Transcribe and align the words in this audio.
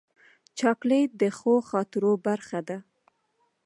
چاکلېټ 0.57 1.09
د 1.21 1.23
ښو 1.37 1.53
خاطرو 1.69 2.11
برخه 2.27 2.59
ده. 2.67 2.77